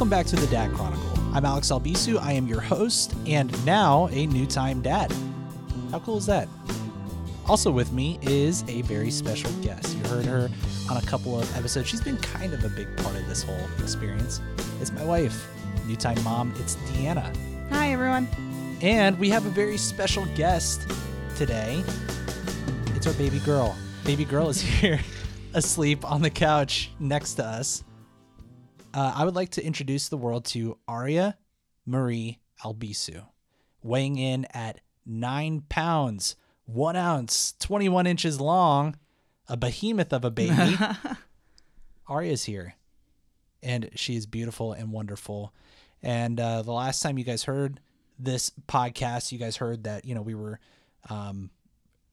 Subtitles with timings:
[0.00, 1.12] Welcome back to the Dad Chronicle.
[1.34, 2.18] I'm Alex Albisu.
[2.22, 5.14] I am your host and now a new time dad.
[5.90, 6.48] How cool is that?
[7.46, 9.94] Also with me is a very special guest.
[9.94, 10.48] You heard her
[10.90, 11.86] on a couple of episodes.
[11.86, 14.40] She's been kind of a big part of this whole experience.
[14.80, 15.46] It's my wife,
[15.86, 16.54] new time mom.
[16.60, 17.36] It's Deanna.
[17.68, 18.26] Hi, everyone.
[18.80, 20.80] And we have a very special guest
[21.36, 21.84] today.
[22.96, 23.76] It's our baby girl.
[24.06, 25.00] Baby girl is here
[25.52, 27.84] asleep on the couch next to us.
[28.92, 31.36] Uh, I would like to introduce the world to Aria
[31.86, 33.26] Marie Albisu,
[33.82, 38.96] weighing in at nine pounds, one ounce, 21 inches long,
[39.48, 40.76] a behemoth of a baby.
[42.08, 42.74] Aria's here,
[43.62, 45.54] and she is beautiful and wonderful.
[46.02, 47.80] And uh, the last time you guys heard
[48.18, 50.58] this podcast, you guys heard that you know we were
[51.08, 51.50] um,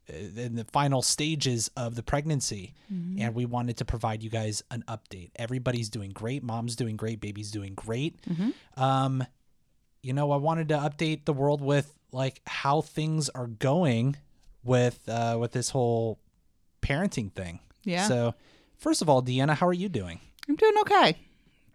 [0.10, 4.84] in the final stages of the pregnancy, and we wanted to provide you guys an
[4.88, 5.32] update.
[5.36, 6.44] Everybody's doing great.
[6.44, 7.20] Mom's doing great.
[7.20, 8.20] Baby's doing great.
[8.76, 9.24] Um,
[10.02, 14.16] you know, I wanted to update the world with like how things are going
[14.64, 16.20] with uh, with this whole
[16.82, 17.60] parenting thing.
[17.84, 18.08] Yeah.
[18.08, 18.34] So,
[18.78, 20.20] first of all, Deanna, how are you doing?
[20.48, 21.18] I'm doing okay.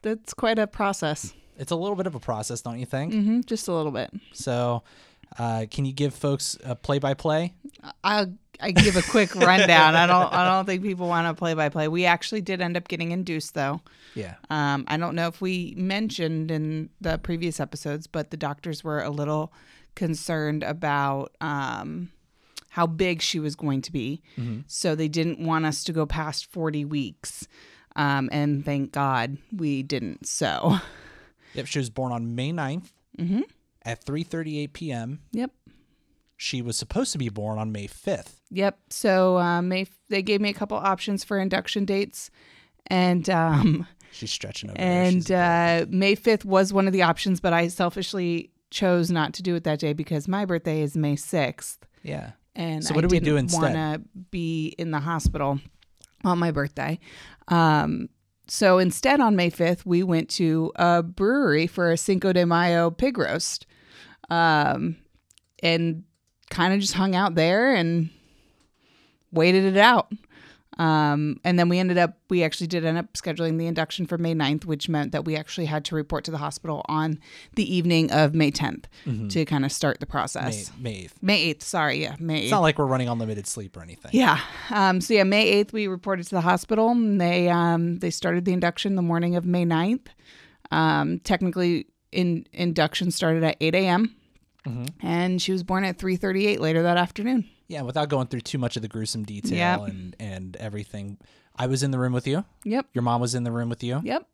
[0.03, 1.33] That's quite a process.
[1.59, 3.13] It's a little bit of a process, don't you think?
[3.13, 4.11] hmm just a little bit.
[4.33, 4.83] So,
[5.39, 7.55] uh, can you give folks a play by play?
[8.05, 9.97] I'll I give a quick rundown.
[9.97, 11.89] I don't I don't think people want a play by play.
[11.89, 13.81] We actually did end up getting induced though.
[14.15, 14.35] Yeah.
[14.51, 19.03] Um, I don't know if we mentioned in the previous episodes, but the doctors were
[19.03, 19.53] a little
[19.95, 22.11] concerned about um,
[22.69, 24.23] how big she was going to be.
[24.67, 27.49] So they didn't want us to go past 40 weeks.
[27.97, 30.27] Um, and thank God we didn't.
[30.27, 30.79] So,
[31.55, 31.67] Yep.
[31.67, 32.93] She was born on May 9th
[33.85, 35.21] at 3:38 p.m.
[35.33, 35.51] yep.
[36.37, 38.41] She was supposed to be born on May 5th.
[38.51, 38.77] Yep.
[38.91, 42.31] So um, May they gave me a couple options for induction dates,
[42.89, 44.79] and um, She's stretching over.
[44.79, 49.43] And uh, May fifth was one of the options, but I selfishly chose not to
[49.43, 52.33] do it that day because my birthday is May sixth, yeah.
[52.55, 53.61] and So what I do we do instead?
[53.61, 55.61] Want to be in the hospital
[56.25, 56.99] on my birthday.
[57.49, 58.09] Um,
[58.49, 62.91] so instead, on May fifth, we went to a brewery for a Cinco de Mayo
[62.91, 63.67] pig roast,
[64.33, 64.97] um,
[65.63, 66.05] and
[66.49, 68.09] kind of just hung out there and
[69.31, 70.11] waited it out.
[70.79, 74.17] Um, and then we ended up, we actually did end up scheduling the induction for
[74.17, 77.21] May 9th, which meant that we actually had to report to the hospital on
[77.57, 78.85] the evening of May 10th
[79.29, 80.73] to kind of start the process.
[80.79, 81.13] May 8th.
[81.21, 82.43] May 8th, sorry, yeah, May 8th.
[82.45, 84.13] It's not like we're running unlimited sleep or anything.
[84.15, 84.41] Yeah.
[84.71, 88.47] Um, so yeah, May 8th, we reported to the hospital and they, um, they started
[88.47, 90.07] the induction the morning of May 9th.
[90.71, 94.15] Um, technically in induction started at 8 a.m.
[95.01, 97.49] and she was born at 3.38 later that afternoon.
[97.69, 99.81] Yeah, without going through too much of the gruesome detail Yep.
[99.89, 101.19] and and everything.
[101.57, 102.45] I was in the room with you.
[102.65, 102.87] Yep.
[102.95, 104.01] Your mom was in the room with you.
[104.05, 104.27] Yep.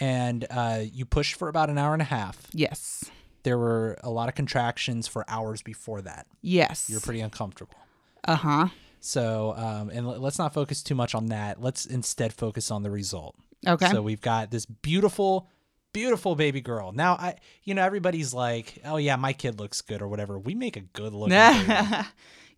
[0.00, 2.46] And uh, you pushed for about an hour and a half.
[2.52, 3.04] Yes.
[3.42, 6.26] There were a lot of contractions for hours before that.
[6.42, 6.88] Yes.
[6.90, 7.76] You're pretty uncomfortable.
[8.24, 8.68] uh-huh.
[9.00, 11.60] So, um, and l- let's not focus too much on that.
[11.60, 13.36] Let's instead focus on the result.
[13.66, 13.90] Okay.
[13.90, 15.48] So we've got this beautiful,
[15.94, 16.92] beautiful baby girl.
[16.92, 20.38] Now, I, you know, everybody's like, "Oh yeah, my kid looks good" or whatever.
[20.38, 21.30] We make a good looking.
[21.66, 22.06] baby.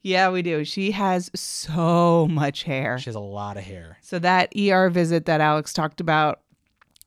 [0.03, 0.65] yeah, we do.
[0.65, 2.99] She has so much hair.
[2.99, 3.99] She has a lot of hair.
[4.01, 6.41] So that ER visit that Alex talked about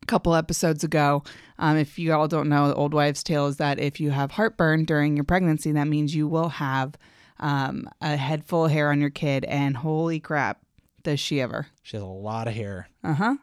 [0.01, 1.23] a couple episodes ago,
[1.57, 4.31] um, if you all don't know, the old wives' tale is that if you have
[4.31, 6.96] heartburn during your pregnancy, that means you will have
[7.41, 9.44] um, a head full of hair on your kid.
[9.46, 10.61] And holy crap,
[11.03, 11.67] does she ever?
[11.84, 13.35] She has a lot of hair, Uh huh.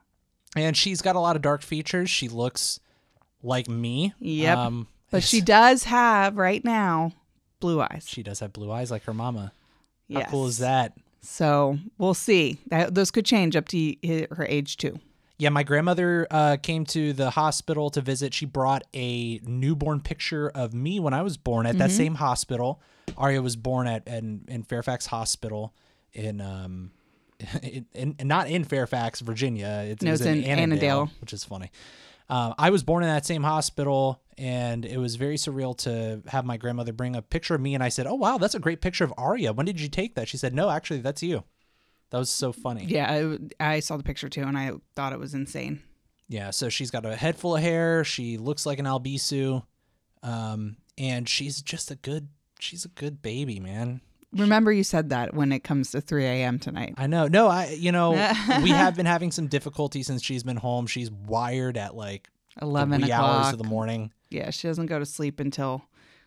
[0.56, 2.08] And she's got a lot of dark features.
[2.10, 2.80] She looks
[3.42, 4.14] like me.
[4.18, 4.56] Yep.
[4.58, 7.12] Um, But she does have right now
[7.60, 8.04] blue eyes.
[8.08, 9.52] she does have blue eyes like her mama.
[10.12, 10.92] How cool is that?
[11.20, 12.58] So we'll see.
[12.68, 13.94] That, those could change up to
[14.30, 14.98] her age too.
[15.38, 18.32] Yeah, my grandmother uh, came to the hospital to visit.
[18.32, 21.96] She brought a newborn picture of me when I was born at that Mm-hmm.
[21.96, 22.80] same hospital.
[23.18, 25.74] Aria was born at in, in Fairfax Hospital
[26.14, 26.90] in um
[27.62, 27.86] in,
[28.18, 29.84] in, not in Fairfax, Virginia.
[29.86, 31.10] It's, No, it was it's in Annandale.
[31.20, 31.70] which is funny.
[32.28, 36.44] Um, I was born in that same hospital, and it was very surreal to have
[36.44, 37.74] my grandmother bring a picture of me.
[37.74, 39.52] And I said, "Oh wow, that's a great picture of Aria.
[39.52, 41.44] When did you take that?" She said, "No, actually, that's you."
[42.10, 42.84] That was so funny.
[42.84, 45.82] Yeah, I, I saw the picture too, and I thought it was insane.
[46.28, 48.02] Yeah, so she's got a head full of hair.
[48.02, 49.62] She looks like an albisu,
[50.24, 52.28] um, and she's just a good.
[52.58, 54.00] She's a good baby, man.
[54.38, 56.58] Remember, you said that when it comes to 3 a.m.
[56.58, 56.94] tonight.
[56.96, 57.26] I know.
[57.28, 57.70] No, I.
[57.70, 58.10] You know,
[58.62, 60.86] we have been having some difficulty since she's been home.
[60.86, 62.28] She's wired at like
[62.58, 63.52] the 11 wee hours o'clock.
[63.52, 64.12] of the morning.
[64.30, 65.84] Yeah, she doesn't go to sleep until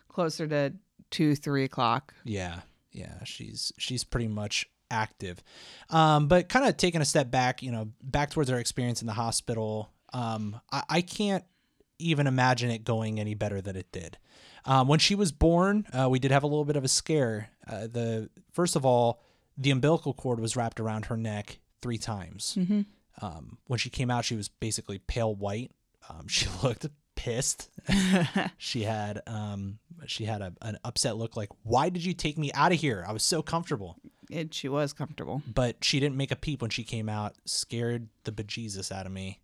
[0.08, 0.74] closer to
[1.10, 2.14] 2, 3 o'clock.
[2.24, 2.60] Yeah,
[2.92, 3.24] yeah.
[3.24, 5.42] She's she's pretty much active,
[5.90, 7.62] um, but kind of taking a step back.
[7.62, 9.90] You know, back towards our experience in the hospital.
[10.12, 11.44] Um, I, I can't
[12.00, 14.18] even imagine it going any better than it did.
[14.64, 17.50] Um, when she was born, uh, we did have a little bit of a scare.
[17.66, 19.22] Uh, the first of all,
[19.56, 22.56] the umbilical cord was wrapped around her neck three times.
[22.58, 22.82] Mm-hmm.
[23.22, 25.70] Um, when she came out, she was basically pale white.
[26.08, 26.86] Um, she looked
[27.20, 27.68] pissed.
[28.56, 32.50] she had um, she had a, an upset look, like, "Why did you take me
[32.54, 33.04] out of here?
[33.06, 33.96] I was so comfortable."
[34.30, 35.42] It, she was comfortable.
[35.52, 37.34] But she didn't make a peep when she came out.
[37.44, 39.40] Scared the bejesus out of me.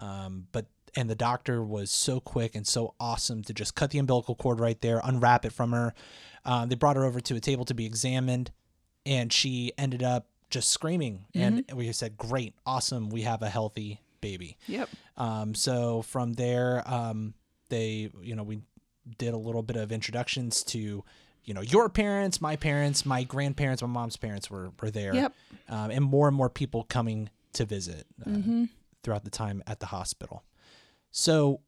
[0.00, 0.66] Um, but
[0.96, 4.60] and the doctor was so quick and so awesome to just cut the umbilical cord
[4.60, 5.94] right there, unwrap it from her.
[6.44, 8.50] Um, they brought her over to a table to be examined,
[9.06, 11.24] and she ended up just screaming.
[11.34, 14.88] And we said, "Great, awesome, we have a healthy baby." Yep.
[15.16, 17.34] Um, so from there, um,
[17.70, 18.60] they, you know, we
[19.18, 21.02] did a little bit of introductions to,
[21.44, 25.14] you know, your parents, my parents, my grandparents, my mom's parents were, were there.
[25.14, 25.32] Yep.
[25.68, 28.64] Um, and more and more people coming to visit uh, Mm-hmm.
[29.02, 30.42] throughout the time at the hospital.
[31.16, 31.60] So,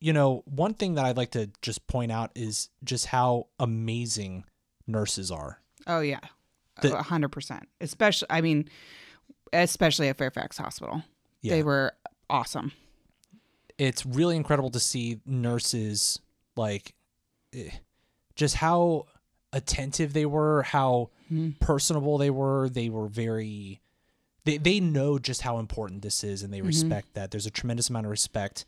[0.00, 4.42] you know, one thing that I'd like to just point out is just how amazing
[4.88, 5.60] nurses are.
[5.86, 6.18] Oh yeah,
[6.82, 7.68] a hundred percent.
[7.80, 8.68] Especially, I mean,
[9.52, 11.04] especially at Fairfax Hospital,
[11.42, 11.54] Yeah.
[11.54, 11.92] they were
[12.28, 12.72] awesome.
[13.78, 16.18] it's really incredible to see nurses
[16.56, 16.94] like
[17.54, 17.70] eh,
[18.34, 19.06] just how
[19.52, 21.10] attentive they were, how
[21.60, 22.68] personable they were.
[22.68, 23.80] They were very
[24.44, 27.30] they they know just how important this is and they respect that.
[27.30, 28.64] There's a tremendous amount of respect.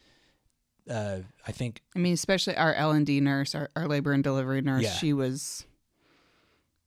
[0.90, 4.24] Uh, I think I mean, especially our L and D nurse, our, our labor and
[4.24, 4.82] delivery nurse.
[4.82, 4.92] Yeah.
[4.92, 5.64] She was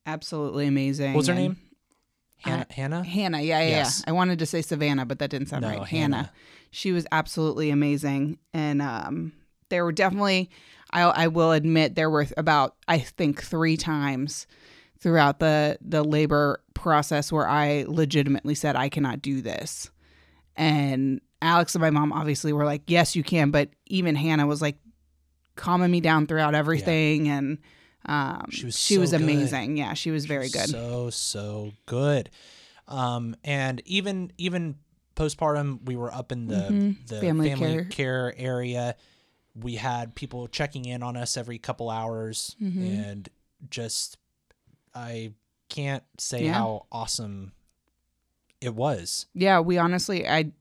[0.05, 1.13] absolutely amazing.
[1.13, 1.57] what was her and- name?
[2.37, 2.65] Hannah.
[2.71, 3.03] Hannah.
[3.05, 4.03] Hannah, yeah, yeah, Yes.
[4.05, 4.09] yeah.
[4.09, 5.87] I wanted to say Savannah, but that didn't sound No, right.
[5.87, 6.15] Hannah.
[6.17, 6.31] Hannah.
[6.71, 9.31] She was absolutely amazing, and um,
[9.69, 10.49] there were definitely.
[10.91, 14.45] I I will admit there were about I think three times
[14.99, 19.89] throughout the the labor process where I legitimately said I cannot do this,
[20.57, 24.61] and Alex and my mom obviously were like, yes, you can, but even Hannah was
[24.61, 24.77] like
[25.55, 27.57] calming me down throughout everything, and
[28.05, 29.21] um, She was she so was good.
[29.21, 29.77] amazing.
[29.77, 30.69] Yeah, she was very good.
[30.69, 32.29] So so good.
[32.87, 34.75] Um, and even even
[35.15, 37.07] postpartum, we were up in the Mhm.
[37.07, 37.85] the Family family, care.
[37.85, 38.33] care.
[38.37, 38.95] area.
[39.55, 42.81] We had people checking in on us every couple hours, Mhm.
[42.81, 43.29] and
[43.69, 44.17] just
[44.95, 45.33] I
[45.69, 46.53] can't say Yeah.
[46.53, 47.53] how awesome
[48.61, 49.25] it was.
[49.33, 50.51] yeah we honestly i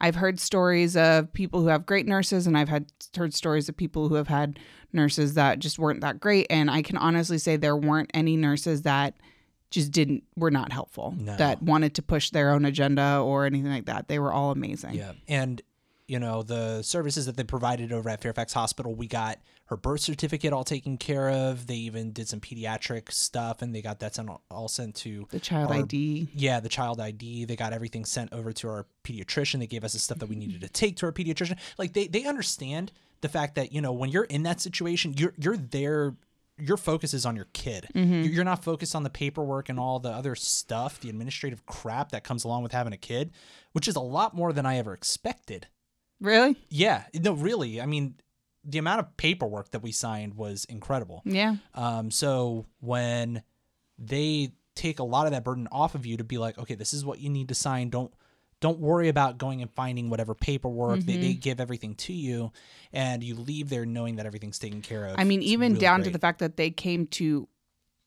[0.00, 2.86] i've heard stories of people who have great nurses and i've had
[3.16, 4.58] heard stories of people who have had
[4.92, 8.82] nurses that just weren't that great and i can honestly say there weren't any nurses
[8.82, 9.14] that
[9.70, 11.36] just didn't were not helpful No.
[11.36, 14.94] that wanted to push their own agenda or anything like that they were all amazing
[14.94, 15.60] Yeah, and
[16.06, 20.00] you know the services that they provided over at Fairfax Hospital, we got her birth
[20.00, 21.66] certificate all taken care of.
[21.66, 25.38] They even did some pediatric stuff, and they got that sent all sent to the
[25.40, 27.44] child our- id yeah, the child ID.
[27.44, 29.58] They got everything sent over to our pediatrician.
[29.58, 31.58] They gave us the stuff that we needed to take to our pediatrician.
[31.76, 35.34] Like they they understand the fact that you know when you're in that situation, you're
[35.36, 36.14] you're there.
[36.60, 37.86] Your focus is on your kid.
[37.94, 38.12] Mm-hmm.
[38.14, 42.10] You're you're not focused on the paperwork and all the other stuff, the administrative crap
[42.10, 43.30] that comes along with having a kid,
[43.72, 45.68] which is a lot more than I ever expected.
[46.20, 47.80] really Yeah, no, really.
[47.80, 48.16] I mean,
[48.64, 51.22] the amount of paperwork that we signed was incredible.
[51.24, 53.42] yeah Um, so when
[53.98, 56.92] they take a lot of that burden off of you to be like, okay, this
[56.94, 57.90] is what you need to sign.
[57.90, 58.12] Don't
[58.60, 61.00] don't worry about going and finding whatever paperwork.
[61.00, 62.50] They, they give everything to you,
[62.92, 65.14] and you leave there knowing that everything's taken care of.
[65.18, 67.48] i mean It's even really down to the fact that they came to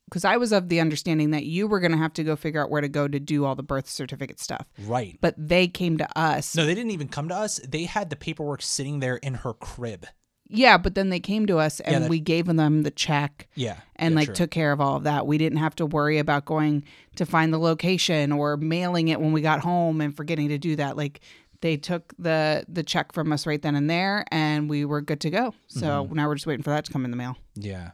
[0.09, 2.61] because i was of the understanding that you were going to have to go figure
[2.61, 5.17] out where to go to do all the birth certificate stuff right.
[5.21, 7.59] but they came to us No, they didn't even come to us.
[7.65, 10.05] They had the paperwork sitting there in her crib.
[10.53, 13.77] Yeah, but then they came to us and that- we gave them the check Yeah,
[13.95, 14.35] and yeah, like true.
[14.35, 15.25] took care of all of that.
[15.25, 16.83] We didn't have to worry about going
[17.15, 20.75] to find the location or mailing it when we got home and forgetting to do
[20.75, 20.97] that.
[20.97, 21.21] Like
[21.61, 25.21] they took the the check from us right then and there and we were good
[25.21, 25.53] to go.
[25.67, 26.15] So Mm-hmm.
[26.15, 27.37] now we're just waiting for that to come in the mail.
[27.55, 27.91] Yeah.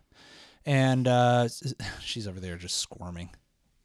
[0.65, 1.47] And uh
[2.01, 3.29] she's over there just squirming.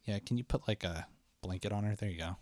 [0.05, 1.05] Yeah, can you put like a
[1.41, 1.95] blanket on her?
[1.95, 2.37] There you go.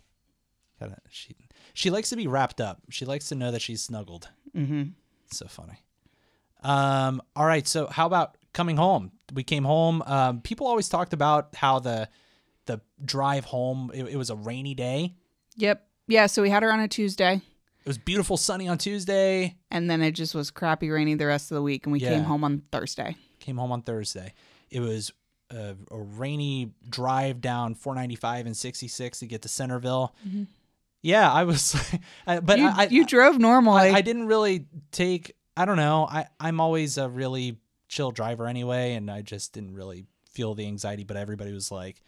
[0.80, 1.36] Gotta, she
[1.74, 2.80] she likes to be wrapped up.
[2.90, 4.28] She likes to know that she's snuggled.
[4.56, 4.92] Mhm.
[5.26, 5.78] It's so funny.
[6.62, 9.12] Um all right, so how about coming home?
[9.32, 10.02] We came home.
[10.06, 12.08] Um people always talked about how the
[12.66, 15.14] the drive home it, it was a rainy day.
[15.56, 15.86] Yep.
[16.08, 19.56] Yeah, so we had her on a Tuesday It was beautiful sunny on Tuesday.
[19.70, 22.10] and then it just was crappy rainy the rest of the week and we Yeah.
[22.10, 23.16] came home on Thursday.
[23.40, 24.34] came home on Thursday.
[24.70, 25.12] It was
[25.50, 30.14] a, a rainy drive down 495 and 66 to get to Centreville.
[31.02, 31.74] Yeah, I was,
[32.26, 33.90] but you, I, I, you drove normally.
[33.90, 35.32] I, I didn't really take.
[35.56, 36.06] I don't know.
[36.10, 40.66] I I'm always a really chill driver anyway, and I just didn't really feel the
[40.66, 41.04] anxiety.
[41.04, 42.02] But everybody was like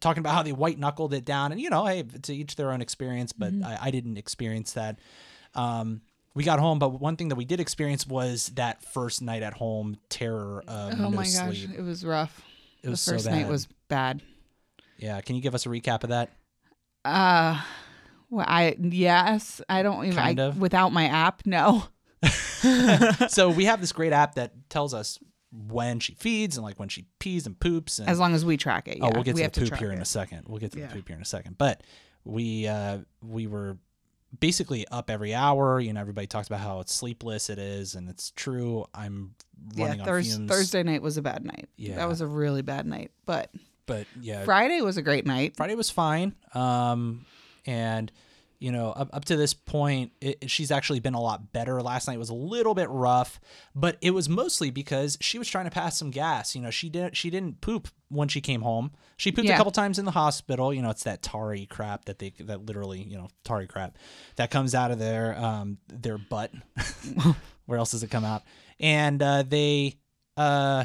[0.00, 2.72] talking about how they white knuckled it down, and you know, hey, to each their
[2.72, 3.32] own experience.
[3.32, 4.98] But I, I didn't experience that.
[5.54, 6.00] Um,
[6.34, 9.52] we got home, but one thing that we did experience was that first night at
[9.52, 11.70] home terror of Oh no my gosh, sleep.
[11.76, 12.42] it was rough.
[12.82, 13.50] It was the first so night bad.
[13.50, 14.22] was bad.
[14.96, 16.30] Yeah, can you give us a recap of that?
[17.04, 17.60] Uh,
[18.30, 20.16] well, I yes, I don't even.
[20.16, 20.58] Kind I, of.
[20.58, 21.84] Without my app, no.
[23.28, 25.18] so we have this great app that tells us
[25.68, 28.56] when she feeds and like when she pees and poops and As long as we
[28.56, 28.98] track it.
[29.02, 30.78] oh we'll get we to the poop track here in a second we'll get to
[30.78, 30.86] Yeah.
[30.86, 31.82] the poop here in a second but
[32.24, 33.76] we uh we were
[34.38, 38.08] basically up every hour you know everybody talks about how it's sleepless it is and
[38.08, 39.34] it's true i'm
[39.76, 41.68] running Yeah, on Thurs- Thursday night was a bad night.
[41.76, 41.96] Yeah.
[41.96, 43.10] that was a really bad night.
[43.26, 43.50] But
[43.86, 45.56] but yeah Friday was a great night.
[45.56, 46.34] Friday was fine.
[46.54, 47.26] Um,
[47.66, 48.10] and
[48.62, 51.82] you know, up, up to this point, it, she's actually been a lot better.
[51.82, 53.40] Last night was a little bit rough,
[53.74, 56.54] but it was mostly because she was trying to pass some gas.
[56.54, 58.92] You know, she didn't she didn't poop when she came home.
[59.16, 60.72] She pooped a couple times in the hospital.
[60.72, 63.98] You know, it's that tarry crap that they that literally you know tarry crap
[64.36, 66.52] that comes out of their um their butt.
[67.66, 68.42] Where else does it come out?
[68.78, 69.96] And uh, they
[70.36, 70.84] uh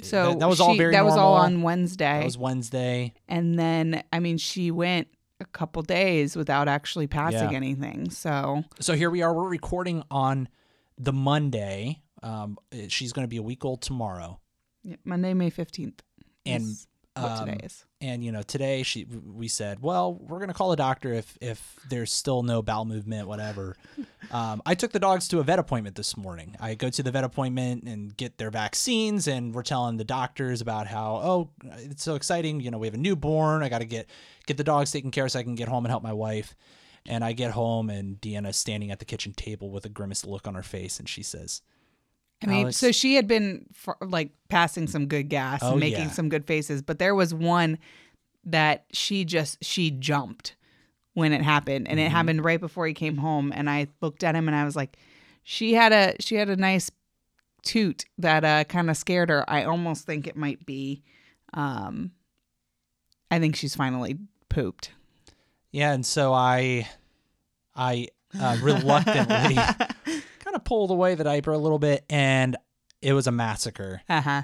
[0.00, 3.12] So that, that was all very that was all on Wednesday, that was Wednesday.
[3.28, 5.08] and then I mean she went
[5.40, 7.56] a couple days without actually passing Yeah.
[7.56, 8.10] anything.
[8.10, 9.32] So So here we are.
[9.32, 10.48] We're recording on
[10.96, 12.02] the Monday.
[12.22, 14.40] Um, she's going to be a week old tomorrow,
[14.82, 16.02] yeah, Monday, May fifteenth,
[16.44, 16.64] and
[17.22, 17.84] what um, today is.
[18.00, 21.36] and you know today she we said, well, we're going to call a doctor if
[21.40, 23.76] if there's still no bowel movement, whatever.
[24.30, 26.56] um, I took the dogs to a vet appointment this morning.
[26.60, 30.60] I go to the vet appointment and get their vaccines, and we're telling the doctors
[30.60, 32.60] about how oh it's so exciting.
[32.60, 33.62] You know we have a newborn.
[33.62, 34.08] I got to get
[34.46, 36.54] get the dogs taken care of so I can get home and help my wife.
[37.06, 40.46] And I get home and Deanna's standing at the kitchen table with a grimace look
[40.46, 41.62] on her face, and she says,
[42.42, 45.80] I mean, Alex- so she had been for, like passing some good gas Oh, and
[45.80, 46.10] making yeah.
[46.10, 47.78] some good faces, but there was one
[48.44, 50.54] that she just she jumped
[51.14, 52.06] when it happened, and Mm-hmm.
[52.06, 53.52] it happened right before he came home.
[53.54, 54.96] And I looked at him and I was like,
[55.42, 56.90] she had a she had a nice
[57.64, 59.44] toot that uh kind of scared her.
[59.50, 61.02] I almost think it might be,
[61.54, 62.12] um,
[63.32, 64.16] I think she's finally
[64.48, 64.92] pooped.
[65.72, 66.88] Yeah, and so I,
[67.76, 68.08] I
[68.40, 69.58] uh, reluctantly
[70.68, 72.54] pulled away the diaper a little bit, and
[73.00, 74.02] it was a massacre.
[74.06, 74.42] Uh huh.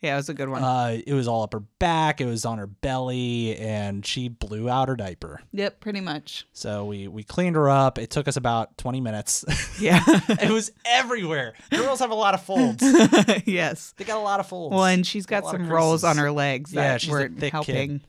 [0.00, 0.62] Yeah, it was a good one.
[0.62, 4.68] Uh, it was all up her back, it was on her belly, and she blew
[4.68, 5.40] out her diaper.
[5.50, 6.46] yep, pretty much.
[6.52, 7.98] So we we cleaned her up.
[7.98, 9.44] It took us about twenty minutes.
[9.80, 10.02] Yeah.
[10.06, 11.54] it was everywhere.
[11.70, 12.82] Girls have a lot of folds.
[13.44, 13.94] yes.
[13.96, 14.74] They got a lot of folds.
[14.74, 17.28] Well, and she's got of some rolls on her legs that Yeah, she's a were
[17.28, 18.00] thick kid.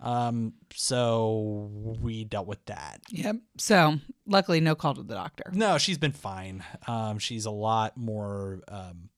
[0.00, 3.00] Um, so we dealt with that.
[3.10, 3.36] Yep.
[3.58, 5.44] So luckily, no call to the doctor.
[5.52, 6.62] No, she's been fine.
[6.86, 8.60] Um, she's a lot more.
[8.68, 9.08] Um,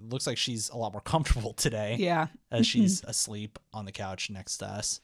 [0.00, 1.96] looks like she's a lot more comfortable today.
[1.98, 2.28] Yeah.
[2.50, 5.00] as she's asleep on the couch next to us.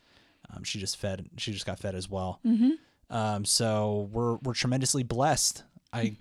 [0.54, 1.28] Um, she just fed.
[1.38, 2.40] She just got fed as well.
[2.44, 2.71] Mm-hmm.
[3.11, 5.62] Um, so we're we're tremendously blessed.
[5.92, 6.16] I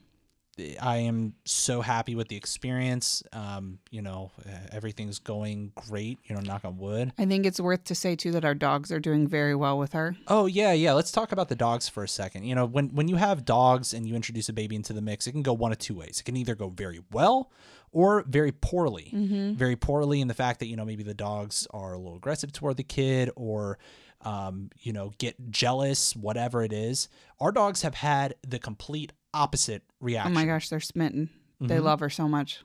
[0.82, 3.24] I am so happy with the experience.
[3.34, 4.32] Um, you know,
[4.72, 6.20] everything's going great.
[6.26, 7.12] You know, knock on wood.
[7.18, 9.94] I think it's worth to say too that our dogs are doing very well with
[9.94, 10.16] her.
[10.28, 10.94] Oh yeah, yeah.
[10.94, 12.44] Let's talk about the dogs for a second.
[12.44, 15.26] You know, when when you have dogs and you introduce a baby into the mix,
[15.26, 16.20] it can go one of two ways.
[16.20, 17.52] It can either go very well
[17.92, 19.10] or very poorly.
[19.56, 22.52] Very poorly in the fact that you know maybe the dogs are a little aggressive
[22.52, 23.80] toward the kid or
[24.22, 27.10] um, you know get jealous, whatever it is.
[27.40, 30.32] Our dogs have had the complete opposite reaction.
[30.32, 31.30] Oh my gosh, they're smitten.
[31.62, 31.84] They Mhm.
[31.84, 32.62] love her so much.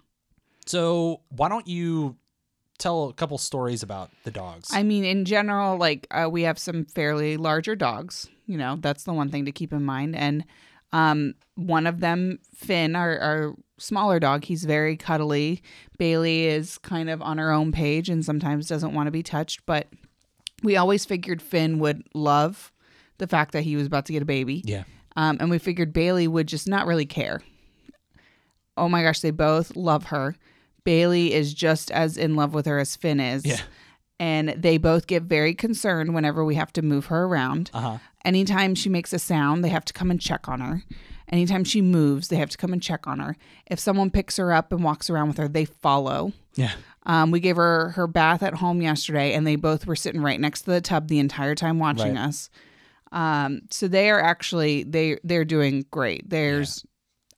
[0.67, 2.17] So why don't you
[2.79, 4.69] tell a couple stories about the dogs?
[4.73, 8.29] I mean, in general, like uh, we have some fairly larger dogs.
[8.47, 10.15] You know, that's the one thing to keep in mind.
[10.17, 10.45] And
[10.93, 15.63] um, one of them, Finn, our, our smaller dog, he's very cuddly.
[15.99, 19.65] Bailey is kind of on her own page and sometimes doesn't want to be touched.
[19.67, 19.89] But
[20.63, 22.73] we always figured Finn would love
[23.19, 24.63] the fact that he was about to get a baby.
[24.65, 24.85] yeah.
[25.19, 27.43] Um, and we figured Bailey would just not really care.
[28.77, 30.37] Oh my gosh, they both love her.
[30.85, 33.45] Bailey is just as in love with her as Finn is.
[33.45, 33.61] Yeah.
[34.21, 37.71] And they both get very concerned whenever we have to move her around.
[37.75, 37.99] Uh huh.
[38.25, 40.83] Anytime she makes a sound, they have to come and check on her.
[41.31, 43.37] Anytime she moves, they have to come and check on her.
[43.67, 46.33] If someone picks her up and walks around with her, they follow.
[46.55, 46.73] Yeah.
[47.07, 50.41] Um, we gave her her bath at home yesterday, and they both were sitting right
[50.41, 52.25] next to the tub the entire time watching Right.
[52.29, 52.51] us.
[53.13, 56.29] Um, so they are actually they they're doing great.
[56.29, 56.85] There's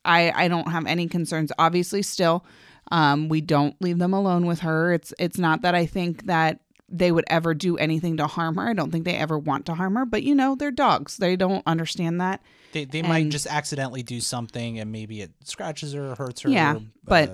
[0.04, 1.52] I I don't have any concerns.
[1.58, 2.44] Obviously, still,
[2.90, 4.92] um, we don't leave them alone with her.
[4.92, 6.60] It's it's not that I think that
[6.92, 8.68] they would ever do anything to harm her.
[8.68, 10.04] I don't think they ever want to harm her.
[10.04, 11.18] But you know, they're dogs.
[11.18, 12.42] They don't understand that.
[12.72, 16.50] They, they might just accidentally do something and maybe it scratches her or hurts her.
[16.50, 17.28] Yeah, uh, but-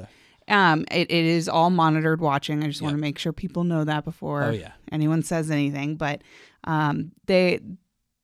[0.48, 2.62] Um, it, it is all monitored watching.
[2.62, 5.96] I just want to make sure people know that before oh yeah, anyone says anything.
[5.96, 6.22] But
[6.64, 7.58] um, they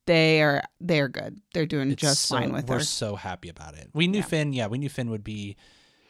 [0.07, 1.41] they are they're good.
[1.55, 2.71] They're doing It's just so- fine with it.
[2.71, 2.85] we're her.
[2.85, 3.91] so happy about it.
[3.95, 4.25] We knew Yeah.
[4.25, 5.57] Finn, yeah, we knew Finn would be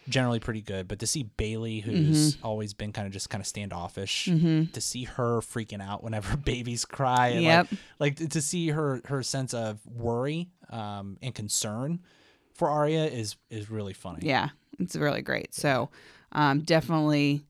[0.09, 2.45] generally pretty good, but to see Bailey, who's Mm-hmm.
[2.47, 6.85] always been kind of just kind of standoffish, to see her freaking out whenever babies
[6.85, 7.67] cry, and Yep.
[8.01, 12.01] like, like to see her her sense of worry um, and concern
[12.55, 14.27] for Aria is is really funny.
[14.27, 14.49] Yeah,
[14.81, 15.55] it's really great.
[15.55, 15.91] So,
[16.33, 17.45] um, definitely.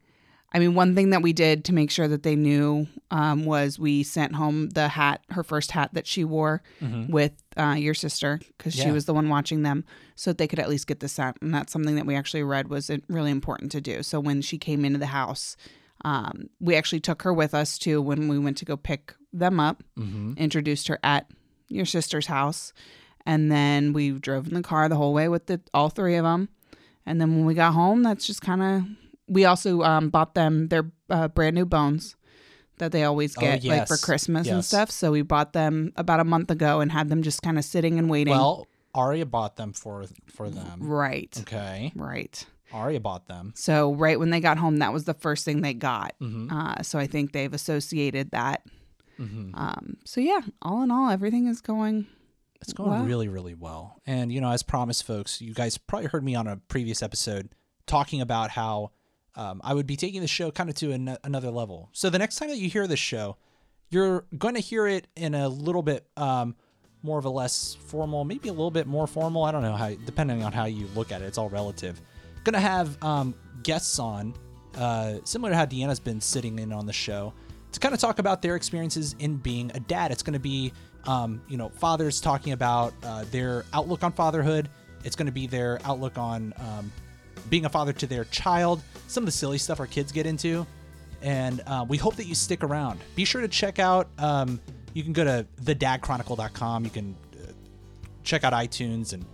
[0.54, 3.78] I mean, one thing that we did to make sure that they knew um, was
[3.78, 6.62] we sent home the hat, her first hat that she wore
[7.08, 8.92] with uh, your sister, because she Mm-hmm.
[8.94, 11.36] Was the one watching them, so that they could at least get this hat.
[11.40, 14.02] And that's something that we actually read was uh, really important to do.
[14.02, 15.56] So when she came into the house,
[16.04, 19.58] um, we actually took her with us too when we went to go pick them
[19.58, 20.34] up, Mm-hmm.
[20.36, 21.30] introduced her at
[21.68, 22.74] your sister's house,
[23.24, 26.24] and then we drove in the car the whole way with the all three of
[26.24, 26.50] them.
[27.06, 28.84] And then when we got home, that's just kind of.
[29.32, 32.16] We also um, bought them their uh, brand new bones
[32.78, 34.04] that they always Oh, get like for yes.
[34.04, 34.90] Christmas and stuff.
[34.90, 37.98] So we bought them about a month ago and had them just kind of sitting
[37.98, 38.34] and waiting.
[38.34, 40.80] Well, Aria bought them for for them.
[40.80, 42.44] right, Okay, right.
[42.72, 43.52] Aria bought them.
[43.54, 46.14] So right when they got home, that was the first thing they got.
[46.20, 46.50] Mm-hmm.
[46.54, 48.62] Uh, so I think they've associated that.
[49.20, 49.54] Mm-hmm.
[49.54, 52.06] Um, so yeah, all in all, everything is going.
[52.62, 53.04] It's going Wow.
[53.04, 54.00] really, really well.
[54.06, 57.50] And, you know, as promised, folks, you guys probably heard me on a previous episode
[57.86, 58.92] talking about how
[59.34, 61.88] um, I would be taking the show kind of to an- another level.
[61.92, 63.36] So the next time that you hear this show,
[63.90, 66.56] you're going to hear it in a little bit um,
[67.02, 69.44] more of a less formal, maybe a little bit more formal.
[69.44, 72.00] I don't know how, depending on how you look at it, it's all relative.
[72.44, 74.34] Going to have um, guests on,
[74.76, 77.34] uh, similar to how Deanna's been sitting in on the show,
[77.72, 80.10] to kind of talk about their experiences in being a dad.
[80.10, 80.72] It's going to be,
[81.04, 84.68] um, you know, fathers talking about uh, their outlook on fatherhood.
[85.04, 86.92] It's going to be their outlook on um,
[87.50, 90.66] being a father to their child, some of the silly stuff our kids get into.
[91.22, 93.00] And uh, we hope that you stick around.
[93.14, 94.60] Be sure to check out, um,
[94.92, 96.84] you can go to thedadchronicle.com.
[96.84, 97.52] You can uh,
[98.24, 99.24] check out iTunes and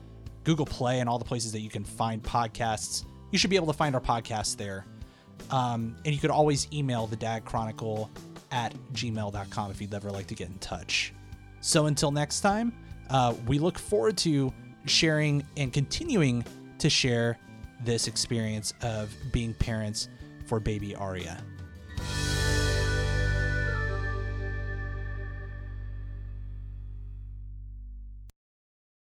[0.44, 3.05] Google Play and all the places that you can find podcasts.
[3.31, 4.85] You should be able to find our podcast there.
[5.51, 8.11] Um, and you could always email the dad chronicle
[8.51, 11.12] at gmail.com if you'd ever like to get in touch.
[11.61, 12.73] So until next time,
[13.11, 14.53] uh, we look forward to
[14.87, 16.44] sharing and continuing
[16.79, 17.38] to share
[17.85, 20.09] this experience of being parents
[20.47, 21.43] for baby Aria.